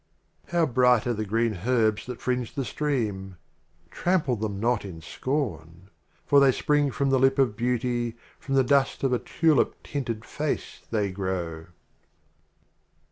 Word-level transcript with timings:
XX. 0.47 0.51
How 0.53 0.65
bright 0.65 1.05
are 1.05 1.13
the 1.13 1.25
Green 1.25 1.59
Herbs 1.63 2.07
that 2.07 2.19
fringe 2.19 2.55
the 2.55 2.65
Stream! 2.65 3.37
Trample 3.91 4.35
them 4.35 4.59
not 4.59 4.83
in 4.83 4.99
Scorn; 4.99 5.91
For 6.25 6.39
they 6.39 6.51
spring 6.51 6.89
from 6.89 7.11
the 7.11 7.19
Lip 7.19 7.37
of 7.37 7.55
Beauty, 7.55 8.17
From 8.39 8.55
the 8.55 8.63
Dust 8.63 9.03
of 9.03 9.13
a 9.13 9.19
Tulip 9.19 9.83
tinted 9.83 10.25
Face 10.25 10.81
they 10.89 11.11
grow. 11.11 11.67